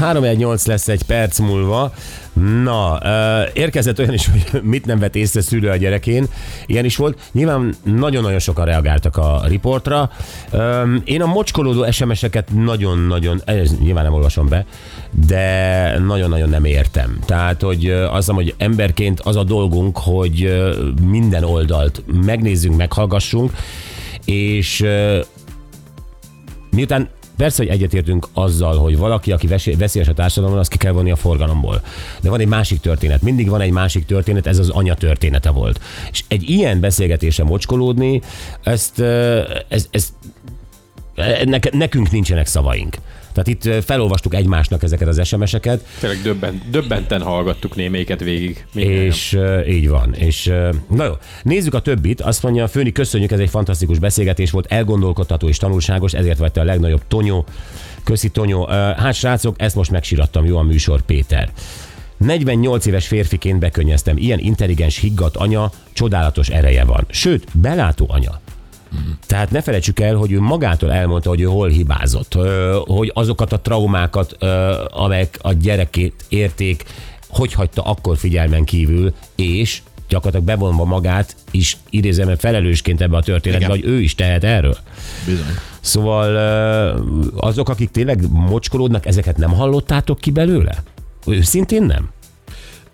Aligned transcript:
318 0.00 0.66
lesz 0.66 0.88
egy 0.88 1.02
perc 1.02 1.38
múlva. 1.38 1.92
Na, 2.62 2.98
érkezett 3.52 3.98
olyan 3.98 4.12
is, 4.12 4.28
hogy 4.28 4.62
mit 4.62 4.86
nem 4.86 4.98
vett 4.98 5.16
észre 5.16 5.40
szülő 5.40 5.68
a 5.68 5.76
gyerekén. 5.76 6.26
Ilyen 6.66 6.84
is 6.84 6.96
volt. 6.96 7.18
Nyilván 7.32 7.74
nagyon-nagyon 7.84 8.38
sokan 8.38 8.64
reagáltak 8.64 9.16
a 9.16 9.42
riportra. 9.46 10.10
Én 11.04 11.22
a 11.22 11.26
mocskolódó 11.26 11.90
SMS-eket 11.90 12.48
nagyon-nagyon, 12.54 13.42
ez 13.44 13.78
nyilván 13.78 14.04
nem 14.04 14.12
olvasom 14.12 14.48
be, 14.48 14.64
de 15.26 15.98
nagyon-nagyon 15.98 16.48
nem 16.48 16.64
értem. 16.64 17.18
Tehát, 17.26 17.62
hogy 17.62 17.90
azt 17.90 18.30
hogy 18.30 18.54
emberként 18.58 19.20
az 19.20 19.36
a 19.36 19.44
dolgunk, 19.44 19.98
hogy 19.98 20.52
minden 21.02 21.44
oldalt 21.44 22.02
megnézzünk, 22.24 22.76
meghallgassunk, 22.76 23.52
és 24.24 24.84
Miután 26.70 27.08
Persze, 27.40 27.62
hogy 27.62 27.72
egyetértünk 27.72 28.28
azzal, 28.32 28.78
hogy 28.78 28.96
valaki, 28.96 29.32
aki 29.32 29.46
veszélyes 29.76 30.08
a 30.08 30.12
társadalomban, 30.12 30.60
azt 30.60 30.70
ki 30.70 30.76
kell 30.76 30.92
vonni 30.92 31.10
a 31.10 31.16
forgalomból. 31.16 31.80
De 32.20 32.30
van 32.30 32.40
egy 32.40 32.46
másik 32.46 32.80
történet. 32.80 33.22
Mindig 33.22 33.48
van 33.48 33.60
egy 33.60 33.70
másik 33.70 34.06
történet, 34.06 34.46
ez 34.46 34.58
az 34.58 34.68
anya 34.68 34.94
története 34.94 35.50
volt. 35.50 35.80
És 36.10 36.24
egy 36.28 36.50
ilyen 36.50 36.80
beszélgetésen 36.80 37.46
mocskolódni, 37.46 38.20
ezt, 38.62 38.98
ö, 38.98 39.42
ez, 39.68 40.12
ne, 41.44 41.58
nekünk 41.72 42.10
nincsenek 42.10 42.46
szavaink. 42.46 42.96
Tehát 43.42 43.76
itt 43.76 43.84
felolvastuk 43.84 44.34
egymásnak 44.34 44.82
ezeket 44.82 45.08
az 45.08 45.26
SMS-eket, 45.26 45.86
Tényleg 46.00 46.18
döbben, 46.22 46.62
döbbenten 46.70 47.22
hallgattuk 47.22 47.76
némelyiket 47.76 48.20
végig. 48.20 48.66
Mindjárt. 48.74 49.04
és 49.04 49.32
uh, 49.32 49.68
így 49.68 49.88
van. 49.88 50.14
És 50.14 50.46
uh, 50.46 50.74
na 50.88 51.04
jó, 51.04 51.12
nézzük 51.42 51.74
a 51.74 51.80
többit. 51.80 52.20
Azt 52.20 52.42
mondja, 52.42 52.68
Főni, 52.68 52.92
köszönjük, 52.92 53.30
ez 53.30 53.38
egy 53.38 53.50
fantasztikus 53.50 53.98
beszélgetés 53.98 54.50
volt, 54.50 54.72
elgondolkodtató 54.72 55.48
és 55.48 55.56
tanulságos, 55.56 56.12
ezért 56.12 56.38
vette 56.38 56.60
a 56.60 56.64
legnagyobb 56.64 57.02
Tonyó. 57.08 57.44
Köszi, 58.04 58.28
Tonyó. 58.28 58.62
Uh, 58.62 58.70
hát 58.72 59.14
srácok, 59.14 59.54
ezt 59.58 59.74
most 59.74 59.90
megsirattam, 59.90 60.44
jó 60.44 60.56
a 60.56 60.62
műsor, 60.62 61.00
Péter. 61.00 61.50
48 62.16 62.86
éves 62.86 63.06
férfiként 63.06 63.58
bekönnyeztem. 63.58 64.16
Ilyen 64.16 64.38
intelligens, 64.38 64.98
higgadt 64.98 65.36
anya, 65.36 65.70
csodálatos 65.92 66.48
ereje 66.48 66.84
van. 66.84 67.06
Sőt, 67.10 67.44
belátó 67.52 68.06
anya. 68.08 68.40
Tehát 69.26 69.50
ne 69.50 69.62
felejtsük 69.62 70.00
el, 70.00 70.14
hogy 70.14 70.32
ő 70.32 70.40
magától 70.40 70.92
elmondta, 70.92 71.28
hogy 71.28 71.40
ő 71.40 71.44
hol 71.44 71.68
hibázott, 71.68 72.36
hogy 72.86 73.10
azokat 73.14 73.52
a 73.52 73.60
traumákat, 73.60 74.32
amelyek 74.90 75.38
a 75.42 75.52
gyerekét 75.52 76.24
érték, 76.28 76.84
hogy 77.28 77.52
hagyta 77.52 77.82
akkor 77.82 78.16
figyelmen 78.16 78.64
kívül, 78.64 79.12
és 79.36 79.82
gyakorlatilag 80.08 80.46
bevonva 80.46 80.84
magát 80.84 81.36
is 81.50 81.76
idézem 81.90 82.36
felelősként 82.36 83.00
ebbe 83.00 83.16
a 83.16 83.22
történetbe, 83.22 83.66
hogy 83.66 83.84
ő 83.84 84.00
is 84.00 84.14
tehet 84.14 84.44
erről. 84.44 84.76
Bizony. 85.26 85.54
Szóval 85.80 86.36
azok, 87.36 87.68
akik 87.68 87.90
tényleg 87.90 88.30
mocskolódnak, 88.30 89.06
ezeket 89.06 89.36
nem 89.36 89.50
hallottátok 89.50 90.18
ki 90.18 90.30
belőle? 90.30 90.82
Őszintén 91.26 91.82
nem? 91.82 92.10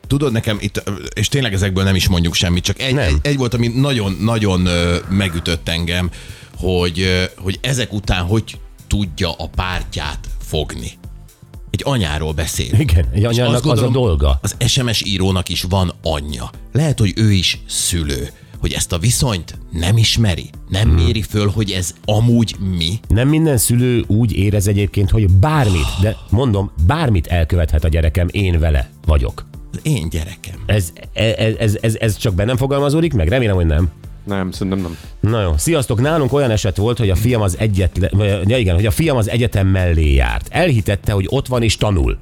Tudod 0.06 0.32
nekem 0.32 0.56
itt, 0.60 0.82
és 1.14 1.28
tényleg 1.28 1.52
ezekből 1.52 1.84
nem 1.84 1.94
is 1.94 2.08
mondjuk 2.08 2.34
semmit, 2.34 2.64
csak 2.64 2.80
egy, 2.80 2.96
egy, 2.96 3.16
egy 3.22 3.36
volt, 3.36 3.54
ami 3.54 3.66
nagyon-nagyon 3.66 4.68
megütött 5.08 5.68
engem, 5.68 6.10
hogy, 6.56 7.28
hogy 7.36 7.58
ezek 7.60 7.92
után 7.92 8.24
hogy 8.24 8.58
tudja 8.86 9.32
a 9.32 9.48
pártját 9.48 10.18
fogni. 10.46 10.90
Egy 11.70 11.82
anyáról 11.84 12.32
beszél. 12.32 12.72
Igen, 12.78 13.06
egy 13.12 13.24
anyának 13.24 13.54
azt 13.54 13.66
az 13.66 13.82
a 13.82 13.88
dolga. 13.88 14.38
Az 14.42 14.56
SMS 14.66 15.02
írónak 15.02 15.48
is 15.48 15.62
van 15.62 15.92
anyja. 16.02 16.50
Lehet, 16.72 16.98
hogy 16.98 17.12
ő 17.16 17.32
is 17.32 17.58
szülő. 17.66 18.28
Hogy 18.60 18.72
ezt 18.72 18.92
a 18.92 18.98
viszonyt 18.98 19.58
nem 19.72 19.96
ismeri, 19.96 20.50
nem 20.68 20.82
Hmm. 20.82 20.94
méri 20.94 21.22
föl, 21.22 21.48
hogy 21.48 21.70
ez 21.70 21.94
amúgy 22.04 22.56
mi. 22.76 23.00
Nem 23.08 23.28
minden 23.28 23.56
szülő 23.56 24.04
úgy 24.06 24.32
érez 24.32 24.66
egyébként, 24.66 25.10
hogy 25.10 25.30
bármit, 25.30 26.00
de 26.00 26.16
mondom, 26.30 26.70
bármit 26.86 27.26
elkövethet 27.26 27.84
a 27.84 27.88
gyerekem, 27.88 28.28
én 28.30 28.58
vele 28.58 28.90
vagyok. 29.06 29.46
Az 29.76 29.92
én 29.92 30.08
gyerekem. 30.08 30.62
Ez, 30.66 30.92
ez, 31.12 31.54
ez, 31.58 31.78
ez, 31.80 31.96
ez 32.00 32.16
csak 32.16 32.34
bennem 32.34 32.56
fogalmazódik 32.56 33.12
meg? 33.14 33.28
Remélem, 33.28 33.54
hogy 33.54 33.66
nem. 33.66 33.90
Nem, 34.24 34.50
szerintem 34.50 34.82
nem. 34.82 34.96
Na 35.20 35.42
jó, 35.42 35.56
sziasztok! 35.56 36.00
Nálunk 36.00 36.32
olyan 36.32 36.50
eset 36.50 36.76
volt, 36.76 36.98
hogy 36.98 37.10
a 37.10 37.14
fiam 37.14 37.40
az 37.42 37.58
egyetlen, 37.58 38.10
ja 38.46 38.58
igen, 38.58 38.74
hogy 38.74 38.86
a 38.86 38.90
fiam 38.90 39.16
az 39.16 39.30
egyetem 39.30 39.66
mellé 39.66 40.14
járt. 40.14 40.48
Elhitette, 40.50 41.12
hogy 41.12 41.26
ott 41.28 41.46
van 41.46 41.62
és 41.62 41.76
tanul. 41.76 42.18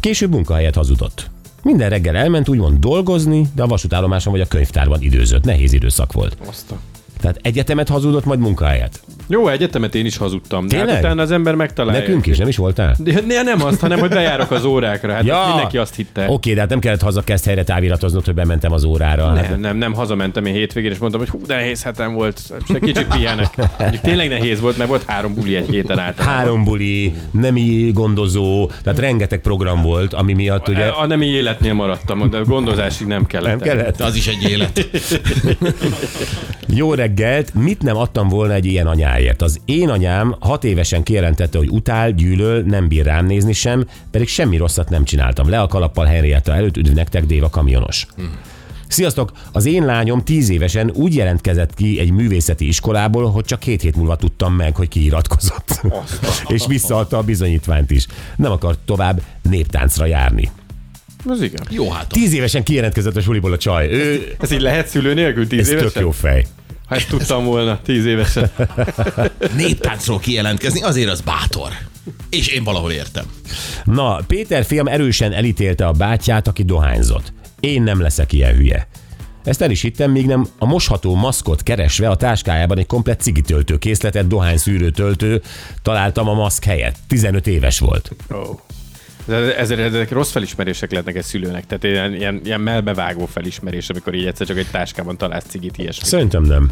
Később 0.00 0.30
munkahelyet 0.30 0.74
hazudott. 0.74 1.30
Minden 1.62 1.88
reggel 1.88 2.16
elment 2.16 2.48
úgymond 2.48 2.78
dolgozni, 2.78 3.46
de 3.54 3.62
a 3.62 3.66
vasútállomáson 3.66 4.32
vagy 4.32 4.40
a 4.40 4.46
könyvtárban 4.46 5.02
időzött. 5.02 5.44
Nehéz 5.44 5.72
időszak 5.72 6.12
volt. 6.12 6.36
Azt 6.46 6.70
a... 6.70 6.78
Tehát 7.22 7.38
egyetemet 7.42 7.88
hazudott, 7.88 8.24
majd 8.24 8.38
munkahelyet. 8.40 9.00
Jó, 9.28 9.48
egyetemet 9.48 9.94
én 9.94 10.06
is 10.06 10.16
hazudtam. 10.16 10.66
De 10.66 10.76
hát 10.76 10.84
Tényleg? 10.84 11.02
utána 11.04 11.22
az 11.22 11.30
ember 11.30 11.54
megtalálja. 11.54 12.00
Nekünk 12.00 12.26
is, 12.26 12.38
nem 12.38 12.48
is 12.48 12.56
voltál? 12.56 12.96
De 12.98 13.20
ne, 13.26 13.42
nem 13.42 13.64
azt, 13.64 13.80
hanem 13.80 13.98
hogy 13.98 14.08
bejárok 14.08 14.50
az 14.50 14.64
órákra. 14.64 15.12
Hát 15.12 15.24
ja. 15.24 15.44
mindenki 15.46 15.78
azt 15.78 15.94
hitte. 15.94 16.26
Oké, 16.28 16.54
de 16.54 16.60
hát 16.60 16.68
nem 16.68 16.78
kellett 16.78 17.02
haza 17.02 17.22
kezd 17.22 17.44
helyre 17.44 17.64
táviratoznod, 17.64 18.24
hogy 18.24 18.34
bementem 18.34 18.72
az 18.72 18.84
órára. 18.84 19.26
Hát, 19.26 19.48
Nem, 19.50 19.60
nem, 19.60 19.76
nem, 19.76 19.94
hazamentem 19.94 20.46
én 20.46 20.54
hétvégén, 20.54 20.90
és 20.90 20.98
mondtam, 20.98 21.20
hogy 21.20 21.30
hú, 21.30 21.40
de 21.46 21.54
nehéz 21.54 21.82
hetem 21.82 22.12
volt, 22.12 22.40
egy 22.68 22.80
kicsit 22.80 23.06
pihenek. 23.06 23.54
Tényleg 24.02 24.28
nehéz 24.28 24.60
volt, 24.60 24.76
mert 24.76 24.88
volt 24.88 25.02
három 25.06 25.34
buli 25.34 25.56
egy 25.56 25.68
héten 25.68 25.98
át. 25.98 26.20
három 26.20 26.64
buli, 26.64 27.14
nemi 27.30 27.90
gondozó, 27.94 28.70
tehát 28.82 28.98
rengeteg 28.98 29.40
program 29.40 29.82
volt, 29.82 30.14
ami 30.14 30.32
miatt 30.32 30.68
ugye... 30.68 30.84
A 30.84 31.06
nemi 31.06 31.26
életnél 31.26 31.72
maradtam, 31.72 32.30
de 32.30 32.36
a 32.36 32.44
gondozásig 32.44 33.06
nem 33.06 33.26
kellett. 33.26 33.48
Nem 33.48 33.58
kellett? 33.58 33.96
De 33.96 34.04
az 34.04 34.14
is 34.14 34.26
egy 34.26 34.50
élet. 34.50 34.80
Jó 36.74 36.94
reggelt, 36.94 37.54
mit 37.54 37.82
nem 37.82 37.96
adtam 37.96 38.28
volna 38.28 38.52
egy 38.52 38.64
ilyen 38.66 38.86
anyáért? 38.86 39.42
Az 39.42 39.60
én 39.64 39.88
anyám 39.88 40.36
hat 40.40 40.64
évesen 40.64 41.02
kijelentette, 41.02 41.58
hogy 41.58 41.68
utál, 41.70 42.10
gyűlöl, 42.10 42.62
nem 42.62 42.88
bír 42.88 43.04
rám 43.04 43.26
nézni 43.26 43.52
sem, 43.52 43.86
pedig 44.10 44.28
semmi 44.28 44.56
rosszat 44.56 44.88
nem 44.90 45.04
csináltam. 45.04 45.48
Le 45.48 45.60
a 45.60 45.66
kalappal 45.66 46.04
Henrietta 46.04 46.54
előtt, 46.54 46.76
üdv 46.76 46.94
nektek, 46.94 47.26
Déva 47.26 47.48
kamionos. 47.48 48.06
Sziasztok! 48.88 49.32
Az 49.52 49.66
én 49.66 49.84
lányom 49.84 50.24
tíz 50.24 50.48
évesen 50.50 50.90
úgy 50.94 51.14
jelentkezett 51.14 51.74
ki 51.74 51.98
egy 52.00 52.10
művészeti 52.10 52.66
iskolából, 52.66 53.30
hogy 53.30 53.44
csak 53.44 53.60
két 53.60 53.80
hét 53.82 53.96
múlva 53.96 54.16
tudtam 54.16 54.54
meg, 54.54 54.76
hogy 54.76 54.88
kiiratkozott. 54.88 55.80
És 56.46 56.66
visszaadta 56.66 57.18
a 57.18 57.22
bizonyítványt 57.22 57.90
is. 57.90 58.06
Nem 58.36 58.52
akart 58.52 58.78
tovább 58.78 59.22
néptáncra 59.50 60.06
járni. 60.06 60.50
Az 61.26 61.42
igen. 61.42 61.62
Jó 61.70 61.90
hát. 61.90 62.08
Tíz 62.08 62.32
évesen 62.32 62.62
kijelentkezett 62.62 63.16
a 63.16 63.20
suliból 63.20 63.52
a 63.52 63.58
csaj. 63.58 63.88
Ő, 63.90 64.34
Ez 64.40 64.50
így 64.50 64.60
lehet 64.60 64.88
szülő 64.88 65.14
nélkül 65.14 65.46
tíz 65.46 65.60
ez 65.60 65.68
tök 65.68 65.80
évesen? 65.80 66.02
jó 66.02 66.10
fej. 66.10 66.46
Ha 66.92 66.98
ezt 66.98 67.08
tudtam 67.08 67.44
volna 67.44 67.80
tíz 67.82 68.04
évesen. 68.04 68.50
Néptáncról 69.56 70.18
kijelentkezni, 70.18 70.82
azért 70.82 71.10
az 71.10 71.20
bátor. 71.20 71.70
És 72.30 72.46
én 72.46 72.64
valahol 72.64 72.92
értem. 72.92 73.24
Na, 73.84 74.20
Péter 74.26 74.64
fiam 74.64 74.86
erősen 74.86 75.32
elítélte 75.32 75.86
a 75.86 75.92
bátyját, 75.92 76.48
aki 76.48 76.62
dohányzott. 76.62 77.32
Én 77.60 77.82
nem 77.82 78.00
leszek 78.00 78.32
ilyen 78.32 78.54
hülye. 78.54 78.88
Ezt 79.44 79.62
el 79.62 79.70
is 79.70 79.82
hittem, 79.82 80.10
míg 80.10 80.26
nem 80.26 80.46
a 80.58 80.66
mosható 80.66 81.14
maszkot 81.14 81.62
keresve 81.62 82.08
a 82.08 82.16
táskájában 82.16 82.78
egy 82.78 82.86
komplett 82.86 83.20
cigitöltő 83.20 83.78
készletet, 83.78 84.26
dohányszűrő 84.26 84.90
töltő 84.90 85.42
találtam 85.82 86.28
a 86.28 86.34
maszk 86.34 86.64
helyett. 86.64 86.96
15 87.06 87.46
éves 87.46 87.78
volt. 87.78 88.10
Oh. 88.30 88.58
Ezért 89.56 89.80
ezek 89.80 90.10
rossz 90.10 90.30
felismerések 90.30 90.90
lehetnek 90.90 91.16
egy 91.16 91.24
szülőnek. 91.24 91.66
Tehát 91.66 91.84
ilyen, 91.84 92.14
ilyen, 92.14 92.40
ilyen 92.44 92.60
melbevágó 92.60 93.26
felismerés, 93.26 93.88
amikor 93.88 94.14
így 94.14 94.26
egyszer 94.26 94.46
csak 94.46 94.58
egy 94.58 94.70
táskában 94.70 95.16
találsz 95.16 95.44
cigit, 95.44 95.78
ilyesmi. 95.78 96.06
Szerintem 96.06 96.42
nem. 96.42 96.70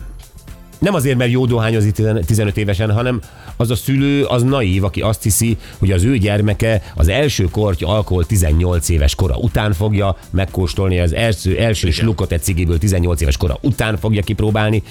Nem 0.81 0.95
azért, 0.95 1.17
mert 1.17 1.31
jó 1.31 1.47
dohányozni 1.47 1.93
15 2.27 2.57
évesen, 2.57 2.93
hanem 2.93 3.21
az 3.57 3.71
a 3.71 3.75
szülő 3.75 4.25
az 4.25 4.43
naív, 4.43 4.85
aki 4.85 5.01
azt 5.01 5.23
hiszi, 5.23 5.57
hogy 5.79 5.91
az 5.91 6.05
ő 6.05 6.19
gyermeke 6.19 6.83
az 6.95 7.09
első 7.09 7.45
korty 7.45 7.85
alkohol 7.85 8.25
18 8.25 8.89
éves 8.89 9.15
kora 9.15 9.37
után 9.37 9.73
fogja 9.73 10.17
megkóstolni, 10.31 11.01
az 11.01 11.15
első, 11.15 11.59
első 11.59 11.91
slukot 11.91 12.33
egy 12.33 12.43
cigiből 12.43 12.79
18 12.79 13.21
éves 13.21 13.37
kora 13.37 13.59
után 13.61 13.97
fogja 13.97 14.23
kipróbálni. 14.23 14.83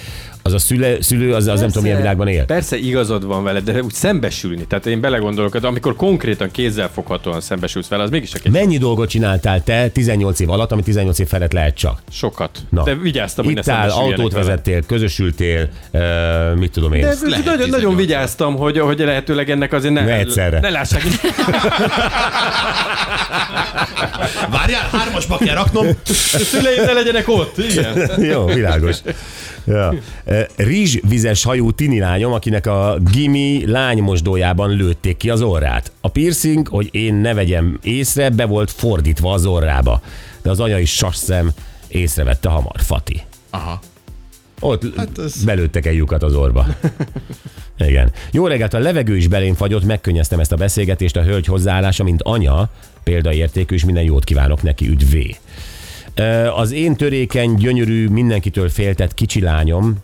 Az 0.42 0.52
a 0.52 0.58
szülő, 0.58 1.00
szülő 1.00 1.34
az, 1.34 1.46
az 1.46 1.60
nem 1.60 1.68
tudom, 1.68 1.82
milyen 1.82 1.98
világban 1.98 2.28
él. 2.28 2.44
Persze 2.44 2.76
igazad 2.76 3.26
van 3.26 3.42
vele, 3.42 3.60
de 3.60 3.82
úgy 3.82 3.92
szembesülni. 3.92 4.66
Tehát 4.66 4.86
én 4.86 5.00
belegondolok, 5.00 5.58
de 5.58 5.66
amikor 5.66 5.96
konkrétan 5.96 6.50
kézzelfoghatóan 6.50 7.40
szembesülsz 7.40 7.88
vele, 7.88 8.02
az 8.02 8.10
mégis 8.10 8.30
csak 8.30 8.44
egy 8.44 8.52
Mennyi 8.52 8.78
dolgot 8.78 9.08
csináltál 9.08 9.62
te 9.64 9.88
18 9.88 10.40
év 10.40 10.50
alatt, 10.50 10.72
ami 10.72 10.82
18 10.82 11.18
év 11.18 11.26
felett 11.26 11.52
lehet 11.52 11.74
csak? 11.74 12.02
sokat. 12.10 12.58
Na. 12.68 12.82
De 12.82 12.94
vigyáztam, 12.94 13.44
hogy 13.44 13.56
Ittál, 13.56 13.64
szembesüljenek 13.64 14.18
autót 14.18 14.32
vele. 14.32 14.44
vezettél, 14.44 14.82
közösültél, 14.86 15.68
uh, 15.90 16.54
mit 16.58 16.72
tudom 16.72 16.92
én. 16.92 17.00
De 17.00 17.06
ez, 17.08 17.22
Lehet 17.22 17.44
nagyon, 17.44 17.58
18 17.58 17.70
nagyon 17.70 17.96
vigyáztam, 17.96 18.56
hogy, 18.56 18.78
hogy 18.78 18.98
lehetőleg 18.98 19.50
ennek 19.50 19.72
azért 19.72 19.94
ne, 19.94 20.04
Ne 20.04 20.18
egyszerre. 20.18 20.60
ne 20.60 20.70
lássák. 20.70 21.02
Várj 24.50 24.52
Várjál, 24.56 24.88
hármasba 24.92 25.36
kell 25.36 25.54
raknom. 25.54 25.86
Szüleim 26.04 26.84
ne 26.84 26.92
legyenek 26.92 27.28
ott, 27.28 27.58
igen. 27.58 28.10
Jó, 28.22 28.44
világos. 28.46 28.96
Ja. 29.66 29.94
Rizsvizes 30.56 31.44
hajú 31.44 31.70
tini 31.70 31.98
lányom, 31.98 32.32
akinek 32.32 32.66
a 32.66 32.96
gimi 33.12 33.62
lánymosdójában 33.66 34.70
lőtték 34.70 35.16
ki 35.16 35.30
az 35.30 35.42
orrát. 35.42 35.92
A 36.00 36.08
piercing, 36.08 36.68
hogy 36.68 36.88
én 36.94 37.14
ne 37.14 37.34
vegyem 37.34 37.78
észre, 37.82 38.30
be 38.30 38.44
volt 38.44 38.70
fordítva 38.70 39.32
az 39.32 39.46
orrába. 39.46 40.00
De 40.42 40.50
az 40.50 40.60
anyai 40.60 40.84
sasszem 40.84 41.50
észrevette 41.88 42.48
hamar, 42.48 42.76
Fati. 42.86 43.22
Aha. 43.50 43.80
Ott 44.60 44.96
Hát 44.96 45.18
ez- 45.18 45.44
belőttek 45.44 45.86
egy 45.86 45.96
lyukat 45.96 46.22
az 46.22 46.34
orba. 46.34 46.66
Igen. 47.78 48.12
Jó 48.32 48.46
reggelt, 48.46 48.74
a 48.74 48.78
levegő 48.78 49.16
is 49.16 49.28
belém 49.28 49.54
fagyott, 49.54 49.84
megkönnyeztem 49.84 50.40
ezt 50.40 50.52
a 50.52 50.56
beszélgetést, 50.56 51.16
a 51.16 51.22
hölgy 51.22 51.46
hozzáállása, 51.46 52.04
mint 52.04 52.22
anya, 52.22 52.68
példaértékű, 53.04 53.74
és 53.74 53.84
minden 53.84 54.04
jót 54.04 54.24
kívánok 54.24 54.62
neki, 54.62 54.88
üdvé. 54.88 55.36
Az 56.56 56.72
én 56.72 56.96
törékeny, 56.96 57.54
gyönyörű, 57.54 58.08
mindenkitől 58.08 58.68
féltett 58.68 59.14
kicsi 59.14 59.40
lányom 59.40 59.96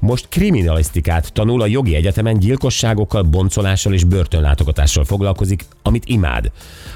most 0.00 0.26
kriminalisztikát 0.28 1.32
tanul 1.32 1.62
a 1.62 1.66
jogi 1.66 1.94
egyetemen, 1.94 2.38
gyilkosságokkal, 2.38 3.22
boncolással 3.22 3.92
és 3.92 4.04
börtönlátogatással 4.04 5.04
foglalkozik, 5.04 5.64
amit 5.82 6.02
imád. 6.06 6.50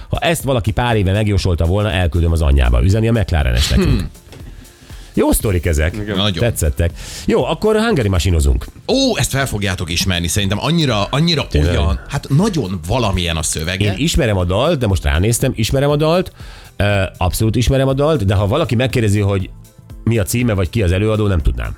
Ha 0.08 0.18
ezt 0.18 0.42
valaki 0.42 0.70
pár 0.70 0.96
éve 0.96 1.12
megjósolta 1.12 1.64
volna, 1.64 1.90
elküldöm 1.90 2.32
az 2.32 2.42
anyjába 2.42 2.82
üzeni 2.82 3.08
a 3.08 3.12
McLarenes 3.12 3.68
nekünk. 3.68 3.88
Hmm. 3.90 4.10
Jó 5.14 5.32
sztorik 5.32 5.66
ezek. 5.66 6.06
Nagyon. 6.06 6.32
Tetszettek. 6.32 6.90
Jó, 7.26 7.44
akkor 7.44 7.76
hangari 7.76 8.08
masinozunk. 8.08 8.66
Ó, 8.88 9.16
ezt 9.18 9.30
fel 9.30 9.46
fogjátok 9.46 9.90
ismerni, 9.90 10.28
szerintem 10.28 10.58
annyira, 10.60 11.04
annyira 11.04 11.46
olyan, 11.52 12.00
hát 12.08 12.28
nagyon 12.28 12.80
valamilyen 12.86 13.36
a 13.36 13.42
szövege. 13.42 13.92
Én 13.92 13.98
ismerem 13.98 14.36
a 14.36 14.44
dalt, 14.44 14.78
de 14.78 14.86
most 14.86 15.04
ránéztem, 15.04 15.52
ismerem 15.54 15.90
a 15.90 15.96
dalt, 15.96 16.32
abszolút 17.16 17.56
ismerem 17.56 17.88
a 17.88 17.92
dalt, 17.92 18.24
de 18.24 18.34
ha 18.34 18.46
valaki 18.46 18.74
megkérdezi, 18.74 19.20
hogy 19.20 19.50
mi 20.04 20.18
a 20.18 20.22
címe, 20.22 20.52
vagy 20.52 20.70
ki 20.70 20.82
az 20.82 20.92
előadó, 20.92 21.26
nem 21.26 21.40
tudnám. 21.40 21.76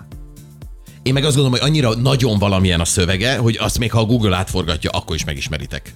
Én 1.03 1.13
meg 1.13 1.25
azt 1.25 1.37
gondolom, 1.37 1.61
hogy 1.61 1.69
annyira 1.69 1.95
nagyon 1.95 2.39
valamilyen 2.39 2.81
a 2.81 2.85
szövege, 2.85 3.37
hogy 3.37 3.59
azt 3.61 3.79
még 3.79 3.93
ha 3.93 4.01
a 4.01 4.05
Google 4.05 4.37
átforgatja, 4.37 4.91
akkor 4.91 5.17
is 5.17 5.25
megismeritek. 5.25 5.95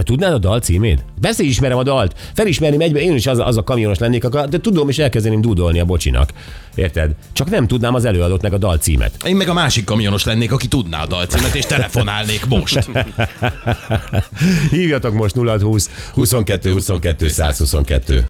Te 0.00 0.06
tudnád 0.06 0.32
a 0.32 0.38
dal 0.38 0.60
címét? 0.60 1.04
Persze 1.20 1.42
ismerem 1.42 1.78
a 1.78 1.82
dalt. 1.82 2.14
Felismerném 2.34 2.80
egyben, 2.80 3.02
én 3.02 3.14
is 3.14 3.26
az, 3.26 3.38
az 3.38 3.56
a 3.56 3.62
kamionos 3.62 3.98
lennék, 3.98 4.26
de 4.26 4.60
tudom, 4.60 4.88
és 4.88 4.98
elkezdeném 4.98 5.40
dúdolni 5.40 5.80
a 5.80 5.84
bocsinak. 5.84 6.30
Érted? 6.74 7.14
Csak 7.32 7.50
nem 7.50 7.66
tudnám 7.66 7.94
az 7.94 8.04
előadót 8.04 8.42
meg 8.42 8.52
a 8.52 8.58
dal 8.58 8.76
címet. 8.76 9.12
Én 9.26 9.36
meg 9.36 9.48
a 9.48 9.52
másik 9.52 9.84
kamionos 9.84 10.24
lennék, 10.24 10.52
aki 10.52 10.68
tudná 10.68 11.02
a 11.02 11.06
dalcímet, 11.06 11.54
és 11.54 11.64
telefonálnék 11.64 12.46
most. 12.46 12.90
Hívjatok 14.70 15.14
most 15.14 15.34
0620 15.36 15.90
22 16.14 16.72
22 16.72 17.28
122. 17.28 18.26